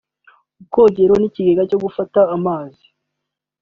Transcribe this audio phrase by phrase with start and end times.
[0.59, 2.85] ubwogero n’ikigega cyo gufata amazi